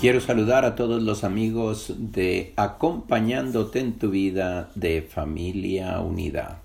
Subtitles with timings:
[0.00, 6.62] Quiero saludar a todos los amigos de Acompañándote en tu vida de Familia Unida.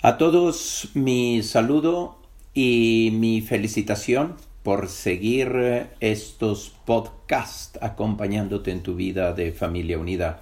[0.00, 2.16] A todos mi saludo
[2.54, 10.40] y mi felicitación por seguir estos podcasts acompañándote en tu vida de Familia Unida.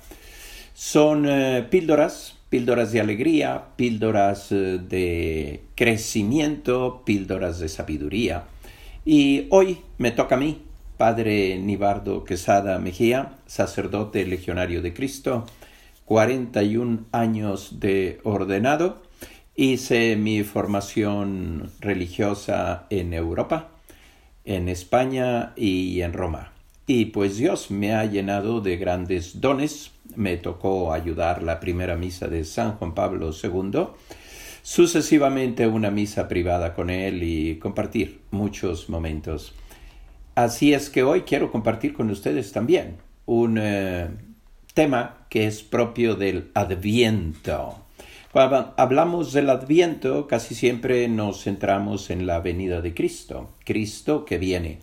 [0.75, 8.45] Son eh, píldoras, píldoras de alegría, píldoras eh, de crecimiento, píldoras de sabiduría.
[9.05, 10.63] Y hoy me toca a mí
[11.03, 15.47] Padre Nibardo Quesada Mejía, sacerdote legionario de Cristo,
[16.05, 19.03] 41 años de ordenado.
[19.57, 23.71] Hice mi formación religiosa en Europa,
[24.45, 26.53] en España y en Roma.
[26.87, 29.91] Y pues Dios me ha llenado de grandes dones.
[30.15, 33.89] Me tocó ayudar la primera misa de San Juan Pablo II,
[34.63, 39.53] sucesivamente una misa privada con él y compartir muchos momentos.
[40.35, 44.09] Así es que hoy quiero compartir con ustedes también un eh,
[44.73, 47.77] tema que es propio del adviento.
[48.33, 54.39] Cuando hablamos del adviento, casi siempre nos centramos en la venida de Cristo, Cristo que
[54.39, 54.79] viene.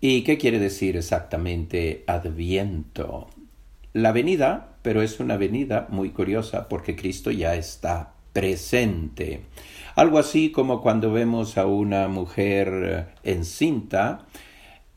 [0.00, 3.28] ¿Y qué quiere decir exactamente adviento?
[3.92, 9.42] La venida, pero es una venida muy curiosa porque Cristo ya está presente.
[9.94, 14.26] Algo así como cuando vemos a una mujer encinta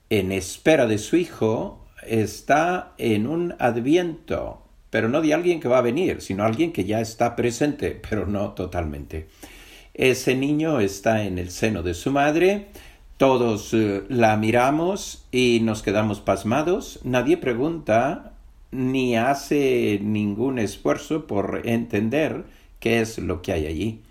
[0.09, 5.79] en espera de su hijo está en un adviento, pero no de alguien que va
[5.79, 9.27] a venir, sino alguien que ya está presente, pero no totalmente.
[9.93, 12.67] Ese niño está en el seno de su madre,
[13.17, 18.33] todos eh, la miramos y nos quedamos pasmados, nadie pregunta
[18.71, 22.45] ni hace ningún esfuerzo por entender
[22.79, 24.01] qué es lo que hay allí.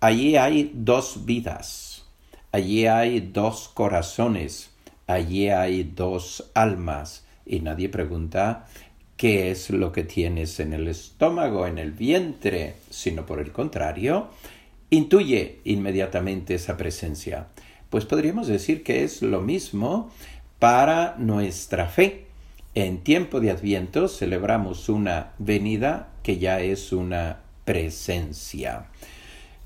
[0.00, 2.06] Allí hay dos vidas,
[2.52, 4.69] allí hay dos corazones,
[5.12, 8.66] allí hay dos almas y nadie pregunta
[9.16, 14.28] qué es lo que tienes en el estómago, en el vientre, sino por el contrario,
[14.88, 17.48] intuye inmediatamente esa presencia.
[17.90, 20.10] Pues podríamos decir que es lo mismo
[20.58, 22.26] para nuestra fe.
[22.74, 28.86] En tiempo de Adviento celebramos una venida que ya es una presencia.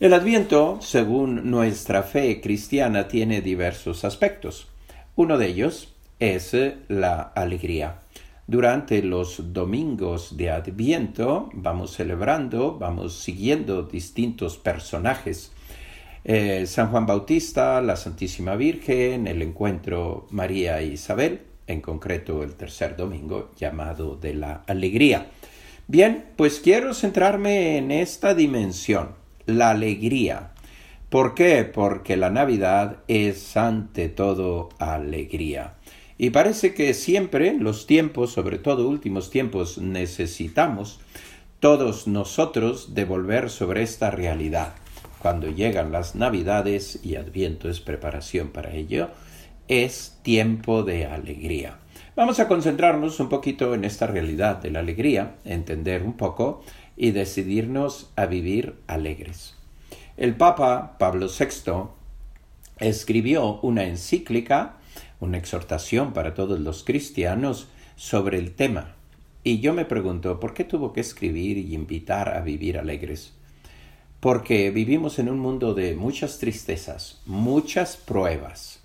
[0.00, 4.68] El Adviento, según nuestra fe cristiana, tiene diversos aspectos.
[5.16, 8.00] Uno de ellos es eh, la alegría.
[8.48, 15.52] Durante los domingos de Adviento vamos celebrando, vamos siguiendo distintos personajes.
[16.24, 22.56] Eh, San Juan Bautista, la Santísima Virgen, el encuentro María e Isabel, en concreto el
[22.56, 25.28] tercer domingo llamado de la alegría.
[25.86, 29.10] Bien, pues quiero centrarme en esta dimensión,
[29.46, 30.53] la alegría.
[31.14, 31.62] ¿Por qué?
[31.62, 35.74] Porque la Navidad es ante todo alegría.
[36.18, 40.98] Y parece que siempre, en los tiempos, sobre todo últimos tiempos, necesitamos
[41.60, 44.74] todos nosotros devolver sobre esta realidad.
[45.20, 49.10] Cuando llegan las Navidades y Adviento es preparación para ello,
[49.68, 51.78] es tiempo de alegría.
[52.16, 56.64] Vamos a concentrarnos un poquito en esta realidad de la alegría, entender un poco
[56.96, 59.54] y decidirnos a vivir alegres.
[60.16, 61.88] El Papa Pablo VI
[62.78, 64.76] escribió una encíclica,
[65.18, 67.66] una exhortación para todos los cristianos
[67.96, 68.94] sobre el tema.
[69.42, 73.32] Y yo me pregunto, ¿por qué tuvo que escribir y invitar a vivir alegres?
[74.20, 78.78] Porque vivimos en un mundo de muchas tristezas, muchas pruebas.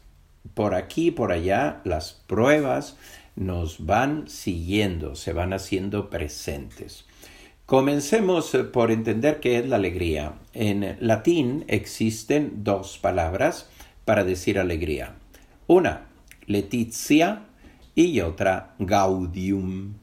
[0.56, 2.98] Por aquí y por allá las pruebas
[3.36, 7.06] nos van siguiendo, se van haciendo presentes.
[7.70, 10.34] Comencemos eh, por entender qué es la alegría.
[10.56, 13.70] En latín existen dos palabras
[14.06, 15.14] para decir alegría.
[15.68, 16.08] Una,
[16.48, 17.44] letizia
[17.94, 19.94] y otra, gaudium.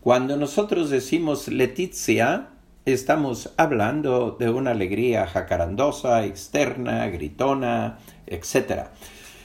[0.00, 2.50] Cuando nosotros decimos letizia,
[2.84, 7.98] estamos hablando de una alegría jacarandosa, externa, gritona,
[8.28, 8.90] etc.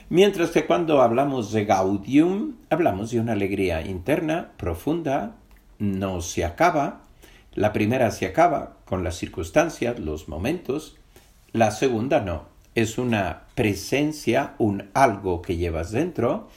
[0.10, 5.38] Mientras que cuando hablamos de gaudium, hablamos de una alegría interna, profunda,
[5.80, 7.02] no se acaba,
[7.56, 10.96] la primera se acaba con las circunstancias, los momentos.
[11.52, 12.46] La segunda no.
[12.76, 16.50] Es una presencia, un algo que llevas dentro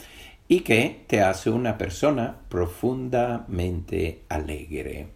[0.48, 5.08] y que te hace una persona profundamente alegre.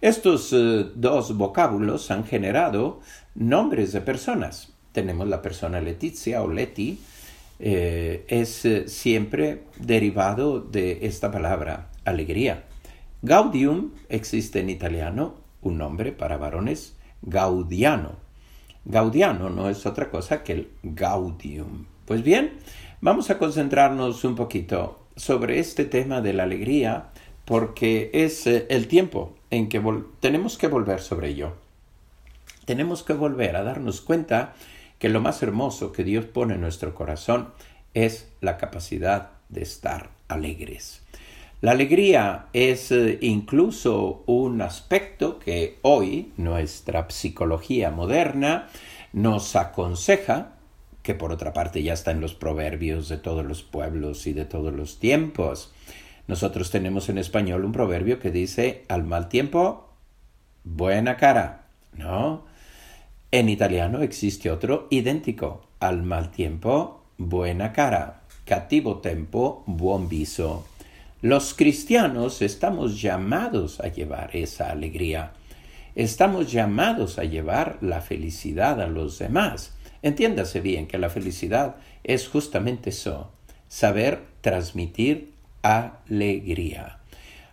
[0.00, 3.00] Estos eh, dos vocábulos han generado
[3.34, 4.72] nombres de personas.
[4.92, 7.00] Tenemos la persona Letizia o Leti,
[7.58, 12.64] eh, es eh, siempre derivado de esta palabra, alegría.
[13.22, 18.12] Gaudium existe en italiano, un nombre para varones, gaudiano.
[18.84, 21.86] Gaudiano no es otra cosa que el gaudium.
[22.04, 22.58] Pues bien,
[23.00, 27.10] vamos a concentrarnos un poquito sobre este tema de la alegría
[27.44, 29.82] porque es eh, el tiempo en que
[30.20, 31.54] tenemos que volver sobre ello.
[32.66, 34.54] Tenemos que volver a darnos cuenta
[35.00, 37.48] que lo más hermoso que Dios pone en nuestro corazón
[37.94, 41.02] es la capacidad de estar alegres.
[41.60, 48.68] La alegría es eh, incluso un aspecto que hoy nuestra psicología moderna
[49.12, 50.52] nos aconseja,
[51.02, 54.44] que por otra parte ya está en los proverbios de todos los pueblos y de
[54.44, 55.72] todos los tiempos.
[56.28, 59.88] Nosotros tenemos en español un proverbio que dice al mal tiempo,
[60.62, 62.44] buena cara, ¿no?
[63.32, 70.64] En italiano existe otro idéntico, al mal tiempo, buena cara, cattivo tempo, buon viso.
[71.20, 75.32] Los cristianos estamos llamados a llevar esa alegría.
[75.96, 79.74] Estamos llamados a llevar la felicidad a los demás.
[80.02, 81.74] Entiéndase bien que la felicidad
[82.04, 83.32] es justamente eso,
[83.66, 85.32] saber transmitir
[85.62, 87.00] alegría.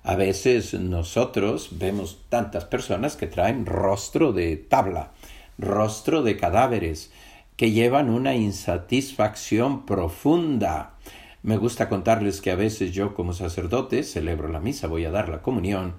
[0.03, 5.09] A veces nosotros vemos tantas personas que traen rostro de tabla,
[5.57, 7.09] rostro de cadáveres,
[7.57, 10.91] que llevan una insatisfacción profunda.
[11.45, 15.30] Me gusta contarles que a veces yo como sacerdote celebro la misa, voy a dar
[15.30, 15.94] la comunión,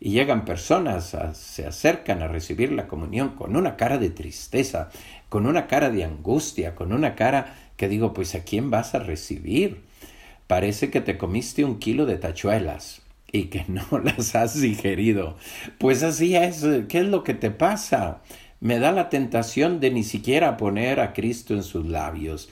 [0.00, 4.88] y llegan personas, se acercan a recibir la comunión con una cara de tristeza,
[5.28, 8.98] con una cara de angustia, con una cara que digo, pues ¿a quién vas a
[8.98, 9.82] recibir?
[10.46, 15.36] Parece que te comiste un kilo de tachuelas y que no las has digerido.
[15.76, 18.22] Pues así es, ¿qué es lo que te pasa?
[18.60, 22.48] me da la tentación de ni siquiera poner a Cristo en sus labios,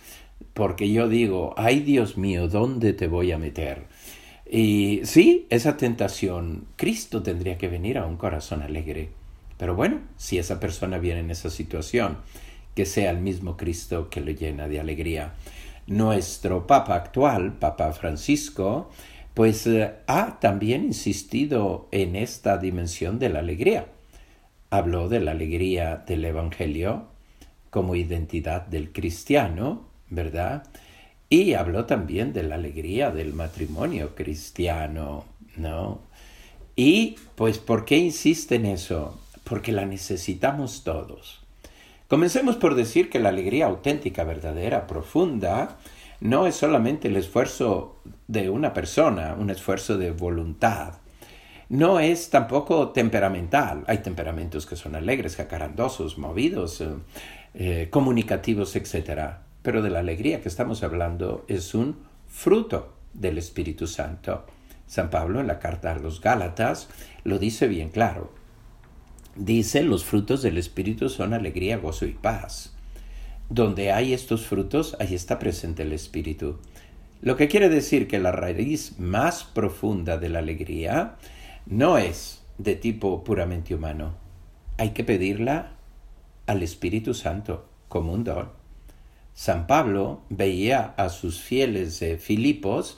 [0.52, 3.86] porque yo digo, ay Dios mío, ¿dónde te voy a meter?
[4.50, 9.10] Y sí, esa tentación, Cristo tendría que venir a un corazón alegre.
[9.58, 12.18] Pero bueno, si esa persona viene en esa situación,
[12.74, 15.34] que sea el mismo Cristo que lo llena de alegría.
[15.86, 18.90] Nuestro Papa actual, Papa Francisco,
[19.32, 23.86] pues eh, ha también insistido en esta dimensión de la alegría
[24.76, 27.04] habló de la alegría del Evangelio
[27.70, 30.64] como identidad del cristiano, ¿verdad?
[31.28, 35.24] Y habló también de la alegría del matrimonio cristiano,
[35.56, 36.00] ¿no?
[36.76, 39.20] Y pues, ¿por qué insiste en eso?
[39.44, 41.40] Porque la necesitamos todos.
[42.08, 45.78] Comencemos por decir que la alegría auténtica, verdadera, profunda,
[46.20, 50.94] no es solamente el esfuerzo de una persona, un esfuerzo de voluntad,
[51.68, 53.84] no es tampoco temperamental.
[53.86, 56.88] Hay temperamentos que son alegres, jacarandosos, movidos, eh,
[57.54, 59.38] eh, comunicativos, etc.
[59.64, 61.96] Pero de la alegría que estamos hablando es un
[62.28, 64.44] fruto del Espíritu Santo.
[64.86, 66.90] San Pablo en la carta a los Gálatas
[67.24, 68.30] lo dice bien claro.
[69.36, 72.76] Dice, los frutos del Espíritu son alegría, gozo y paz.
[73.48, 76.58] Donde hay estos frutos, ahí está presente el Espíritu.
[77.22, 81.16] Lo que quiere decir que la raíz más profunda de la alegría
[81.64, 84.14] no es de tipo puramente humano.
[84.76, 85.72] Hay que pedirla
[86.46, 88.63] al Espíritu Santo como un don.
[89.34, 92.96] San Pablo veía a sus fieles de Filipos,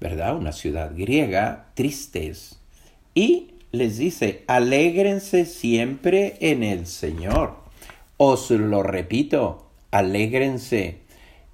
[0.00, 0.36] ¿verdad?
[0.36, 2.58] Una ciudad griega, tristes,
[3.14, 7.56] y les dice, alégrense siempre en el Señor.
[8.16, 10.98] Os lo repito, alégrense.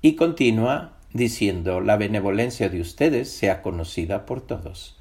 [0.00, 4.96] Y continúa diciendo, la benevolencia de ustedes sea conocida por todos.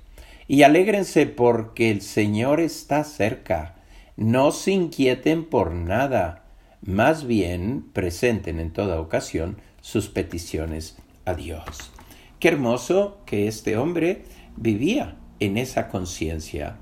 [0.48, 3.76] Y alégrense porque el Señor está cerca.
[4.18, 6.41] No se inquieten por nada,
[6.82, 11.92] más bien presenten en toda ocasión sus peticiones a Dios.
[12.40, 14.24] Qué hermoso que este hombre
[14.58, 16.78] vivía en esa conciencia.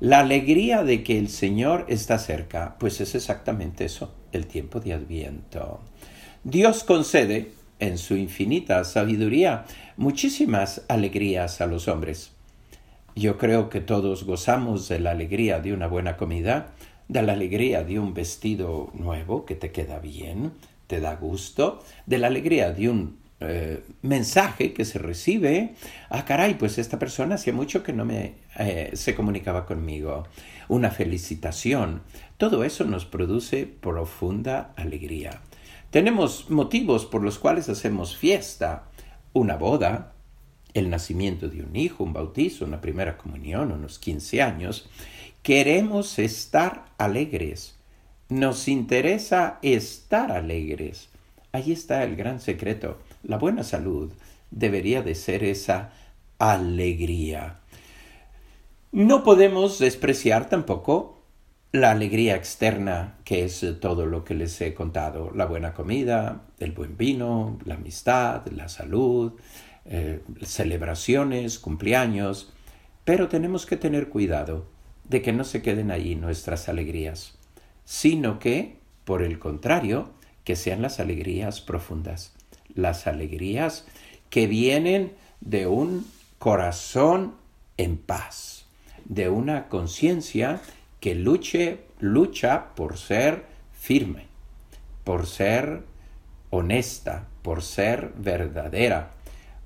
[0.00, 4.92] La alegría de que el Señor está cerca, pues es exactamente eso, el tiempo de
[4.94, 5.80] Adviento.
[6.44, 9.64] Dios concede, en su infinita sabiduría,
[9.96, 12.32] muchísimas alegrías a los hombres.
[13.14, 16.72] Yo creo que todos gozamos de la alegría de una buena comida,
[17.08, 20.52] de la alegría de un vestido nuevo que te queda bien,
[20.86, 25.74] te da gusto, de la alegría de un eh, mensaje que se recibe.
[26.10, 30.24] Ah, caray, pues esta persona hacía mucho que no me eh, se comunicaba conmigo.
[30.68, 32.02] Una felicitación.
[32.36, 35.40] Todo eso nos produce profunda alegría.
[35.90, 38.84] Tenemos motivos por los cuales hacemos fiesta.
[39.32, 40.12] Una boda,
[40.72, 44.88] el nacimiento de un hijo, un bautizo, una primera comunión, unos 15 años,
[45.42, 47.78] queremos estar alegres.
[48.28, 51.08] Nos interesa estar alegres.
[51.52, 52.98] Ahí está el gran secreto.
[53.22, 54.12] La buena salud
[54.50, 55.92] debería de ser esa
[56.38, 57.60] alegría.
[58.90, 61.22] No podemos despreciar tampoco
[61.72, 66.72] la alegría externa, que es todo lo que les he contado, la buena comida, el
[66.72, 69.32] buen vino, la amistad, la salud,
[69.86, 72.52] eh, celebraciones, cumpleaños,
[73.04, 74.71] pero tenemos que tener cuidado
[75.12, 77.38] de que no se queden ahí nuestras alegrías
[77.84, 80.10] sino que, por el contrario,
[80.44, 82.32] que sean las alegrías profundas,
[82.74, 83.86] las alegrías
[84.30, 86.06] que vienen de un
[86.38, 87.34] corazón
[87.76, 88.66] en paz,
[89.04, 90.60] de una conciencia
[91.00, 94.26] que luche, lucha por ser firme,
[95.04, 95.82] por ser
[96.50, 99.12] honesta, por ser verdadera,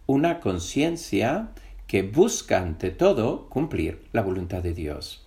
[0.06, 1.50] una conciencia
[1.86, 5.25] que busca ante todo cumplir la voluntad de Dios.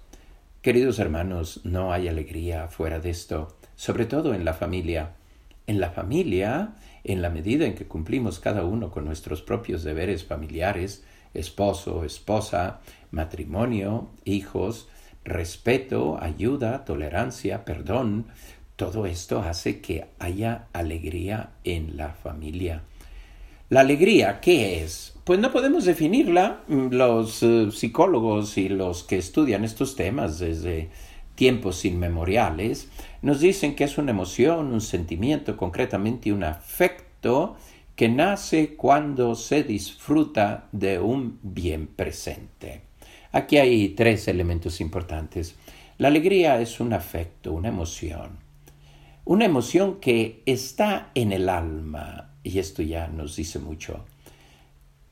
[0.61, 5.15] Queridos hermanos, no hay alegría fuera de esto, sobre todo en la familia.
[5.67, 6.75] En la familia,
[7.05, 12.81] en la medida en que cumplimos cada uno con nuestros propios deberes familiares, esposo, esposa,
[13.09, 14.89] matrimonio, hijos,
[15.23, 18.25] respeto, ayuda, tolerancia, perdón,
[18.75, 22.83] todo esto hace que haya alegría en la familia.
[23.69, 25.15] La alegría, ¿qué es?
[25.29, 26.63] Pues no podemos definirla.
[26.67, 30.89] Mm, los eh, psicólogos y los que estudian estos temas desde
[31.35, 32.89] tiempos inmemoriales
[33.21, 37.57] nos dicen que es una emoción, un sentimiento, concretamente un afecto
[37.95, 42.81] que nace cuando se disfruta de un bien presente.
[43.31, 45.53] Aquí hay tres elementos importantes.
[45.99, 48.39] La alegría es un afecto, una emoción.
[49.25, 54.05] Una emoción que está en el alma, y esto ya nos dice mucho.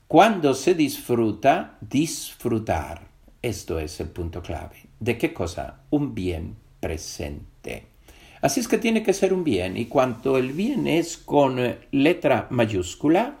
[0.08, 3.08] Cuando se disfruta, disfrutar.
[3.42, 4.86] Esto es el punto clave.
[4.98, 5.80] ¿De qué cosa?
[5.90, 7.84] Un bien presente.
[8.40, 11.60] Así es que tiene que ser un bien y cuanto el bien es con
[11.90, 13.36] letra mayúscula,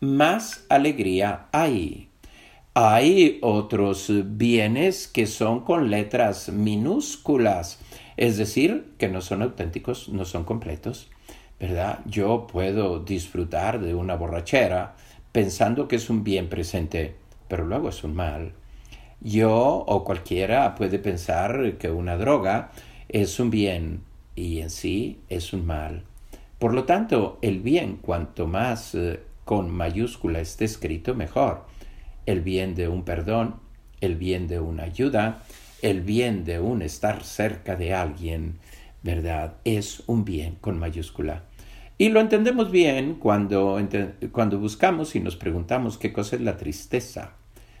[0.00, 2.08] más alegría hay.
[2.72, 7.78] Hay otros bienes que son con letras minúsculas,
[8.16, 11.10] es decir, que no son auténticos, no son completos,
[11.60, 11.98] ¿verdad?
[12.06, 14.96] Yo puedo disfrutar de una borrachera,
[15.36, 17.14] pensando que es un bien presente,
[17.46, 18.52] pero luego es un mal.
[19.20, 22.70] Yo o cualquiera puede pensar que una droga
[23.10, 24.00] es un bien
[24.34, 26.04] y en sí es un mal.
[26.58, 31.66] Por lo tanto, el bien, cuanto más eh, con mayúscula esté escrito, mejor.
[32.24, 33.56] El bien de un perdón,
[34.00, 35.42] el bien de una ayuda,
[35.82, 38.56] el bien de un estar cerca de alguien,
[39.02, 39.56] ¿verdad?
[39.66, 41.42] Es un bien con mayúscula.
[41.98, 43.80] Y lo entendemos bien cuando,
[44.32, 47.32] cuando buscamos y nos preguntamos qué cosa es la tristeza.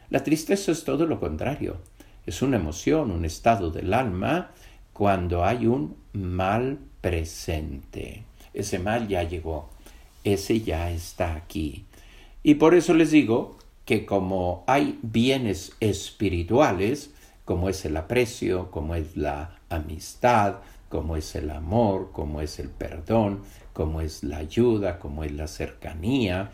[0.08, 1.76] La tristeza es todo lo contrario.
[2.24, 4.52] Es una emoción, un estado del alma
[4.92, 8.24] cuando hay un mal presente.
[8.54, 9.68] Ese mal ya llegó,
[10.24, 11.84] ese ya está aquí.
[12.42, 17.10] Y por eso les digo que como hay bienes espirituales,
[17.44, 22.70] como es el aprecio, como es la amistad, como es el amor, como es el
[22.70, 23.42] perdón,
[23.76, 26.50] como es la ayuda, como es la cercanía,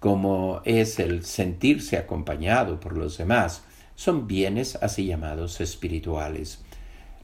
[0.00, 3.62] como es el sentirse acompañado por los demás,
[3.94, 6.64] son bienes así llamados espirituales.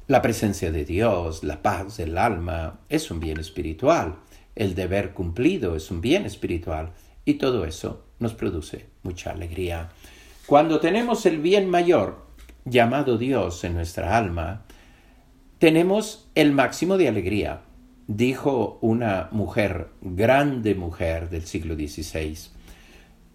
[0.06, 4.16] La presencia de Dios, la paz del alma, es un bien espiritual.
[4.54, 6.92] El deber cumplido es un bien espiritual.
[7.24, 9.88] Y todo eso nos produce mucha alegría.
[10.44, 12.26] Cuando tenemos el bien mayor,
[12.66, 14.66] llamado Dios en nuestra alma,
[15.58, 17.62] tenemos el máximo de alegría
[18.08, 22.36] dijo una mujer, grande mujer del siglo XVI,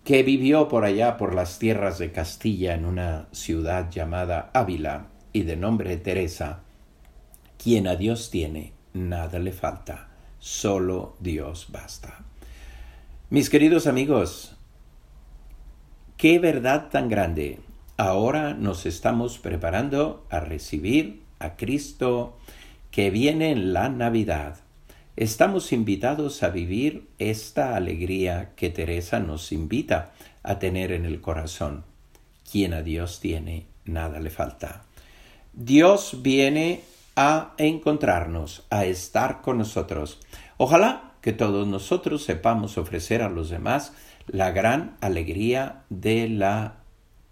[0.04, 5.44] que vivió por allá por las tierras de Castilla en una ciudad llamada Ávila y
[5.44, 6.64] de nombre Teresa,
[7.58, 12.26] quien a Dios tiene, nada le falta, solo Dios basta.
[13.30, 14.58] Mis queridos amigos,
[16.18, 17.60] qué verdad tan grande.
[17.96, 22.38] Ahora nos estamos preparando a recibir a Cristo
[22.90, 24.63] que viene en la Navidad.
[25.16, 31.84] Estamos invitados a vivir esta alegría que Teresa nos invita a tener en el corazón.
[32.52, 34.86] Quien a Dios tiene, nada le falta.
[35.54, 36.82] Dios viene
[37.16, 40.20] a encontrarnos, a estar con nosotros.
[40.58, 43.94] Ojalá que todos nosotros sepamos ofrecer a los demás
[44.26, 46.78] la gran alegría de la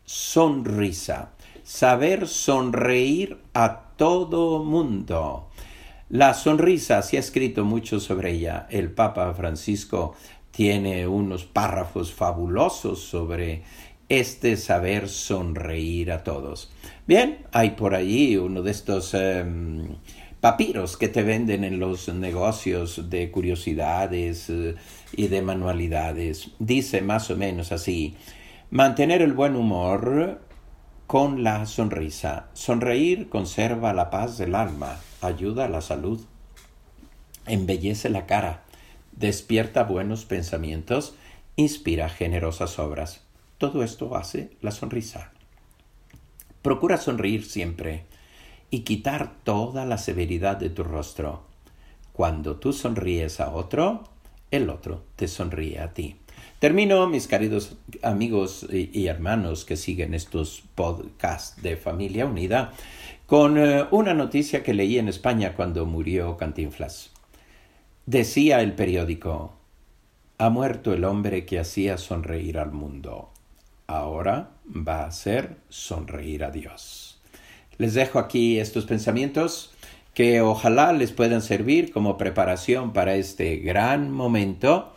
[0.05, 1.31] sonrisa,
[1.63, 5.50] saber sonreír a todo mundo.
[6.11, 8.67] La sonrisa, se ha escrito mucho sobre ella.
[8.69, 10.13] El Papa Francisco
[10.51, 13.63] tiene unos párrafos fabulosos sobre
[14.09, 16.69] este saber sonreír a todos.
[17.07, 19.87] Bien, hay por ahí uno de estos em,
[20.41, 24.75] papiros que te venden en los negocios de curiosidades eh,
[25.13, 26.51] y de manualidades.
[26.59, 28.17] Dice más o menos así,
[28.69, 30.41] mantener el buen humor
[31.07, 32.49] con la sonrisa.
[32.51, 36.21] Sonreír conserva la paz del alma, ayuda a la salud,
[37.45, 38.63] embellece la cara,
[39.11, 41.15] despierta buenos pensamientos,
[41.55, 43.21] inspira generosas obras.
[43.57, 45.31] Todo esto hace la sonrisa.
[46.61, 48.05] Procura sonreír siempre
[48.69, 51.43] y quitar toda la severidad de tu rostro.
[52.13, 54.03] Cuando tú sonríes a otro,
[54.51, 56.17] el otro te sonríe a ti.
[56.59, 62.73] Termino, mis queridos amigos y, hermanos que siguen estos podcasts de Familia Unida,
[63.31, 67.11] con eh, una noticia que leí en España cuando murió Cantinflas.
[68.05, 69.53] Decía el periódico,
[70.38, 73.29] ha muerto el hombre que hacía sonreír al mundo.
[73.88, 77.21] Ahora va a hacer sonreír a Dios.
[77.77, 79.71] Les dejo aquí estos pensamientos
[80.13, 84.93] que ojalá les puedan servir como preparación para este gran momento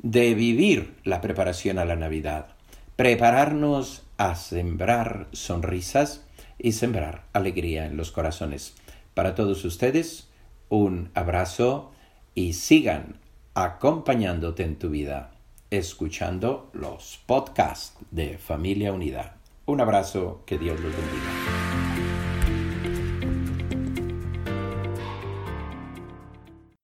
[0.00, 2.48] de vivir la preparación a la Navidad.
[2.96, 6.25] Prepararnos a sembrar sonrisas
[6.58, 8.74] y sembrar alegría en los corazones.
[9.14, 10.28] Para todos ustedes,
[10.68, 11.92] un abrazo
[12.34, 13.18] y sigan
[13.54, 15.32] acompañándote en tu vida,
[15.70, 19.36] escuchando los podcasts de Familia Unida.
[19.64, 21.65] Un abrazo, que Dios los bendiga.